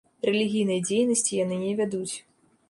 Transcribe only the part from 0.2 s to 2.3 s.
Рэлігійнай дзейнасці яны не вядуць.